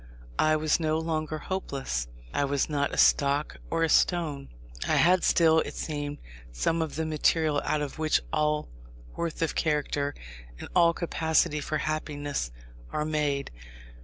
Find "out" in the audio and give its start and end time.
7.63-7.81